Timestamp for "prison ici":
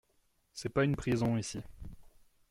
0.95-1.61